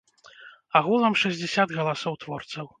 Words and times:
Агулам 0.79 1.15
шэсцьдзясят 1.25 1.69
галасоў 1.79 2.13
творцаў. 2.27 2.65